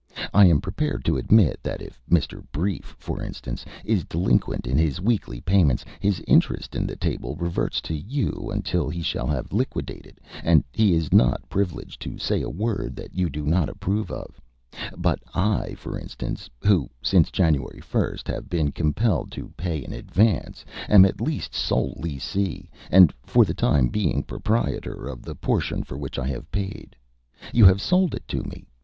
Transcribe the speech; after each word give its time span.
I 0.33 0.47
am 0.47 0.61
prepared 0.61 1.05
to 1.05 1.15
admit 1.17 1.59
that 1.61 1.79
if 1.79 2.01
Mr. 2.09 2.43
Brief, 2.51 2.95
for 2.97 3.21
instance, 3.21 3.65
is 3.85 4.03
delinquent 4.03 4.65
in 4.65 4.75
his 4.75 4.99
weekly 4.99 5.41
payments, 5.41 5.85
his 5.99 6.19
interest 6.27 6.73
in 6.73 6.87
the 6.87 6.95
table 6.95 7.35
reverts 7.35 7.79
to 7.81 7.93
you 7.95 8.49
until 8.51 8.89
he 8.89 9.03
shall 9.03 9.27
have 9.27 9.53
liquidated, 9.53 10.19
and 10.43 10.63
he 10.73 10.95
is 10.95 11.13
not 11.13 11.47
privileged 11.49 12.01
to 12.01 12.17
say 12.17 12.41
a 12.41 12.49
word 12.49 12.95
that 12.95 13.13
you 13.13 13.29
do 13.29 13.45
not 13.45 13.69
approve 13.69 14.09
of; 14.09 14.41
but 14.97 15.19
I, 15.35 15.75
for 15.75 15.99
instance, 15.99 16.49
who 16.63 16.89
since 17.03 17.29
January 17.29 17.79
1st 17.81 18.25
have 18.27 18.49
been 18.49 18.71
compelled 18.71 19.31
to 19.33 19.53
pay 19.55 19.77
in 19.85 19.93
advance, 19.93 20.65
am 20.89 21.05
at 21.05 21.21
least 21.21 21.53
sole 21.53 21.93
lessee, 22.01 22.71
and 22.89 23.13
for 23.23 23.45
the 23.45 23.53
time 23.53 23.87
being 23.89 24.23
proprietor 24.23 25.05
of 25.07 25.21
the 25.21 25.35
portion 25.35 25.83
for 25.83 25.95
which 25.95 26.17
I 26.17 26.25
have 26.25 26.51
paid. 26.51 26.95
You 27.53 27.65
have 27.65 27.79
sold 27.79 28.15
it 28.15 28.27
to 28.29 28.41
me. 28.41 28.65